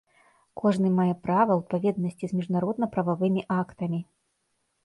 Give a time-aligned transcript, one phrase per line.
[0.61, 3.99] Кожны мае права ў адпаведнасці з міжнародна-прававымі актамі.